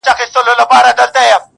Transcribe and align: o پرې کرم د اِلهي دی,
o 0.03 0.03
پرې 0.07 0.25
کرم 0.97 1.11
د 1.13 1.17
اِلهي 1.19 1.37
دی, 1.39 1.45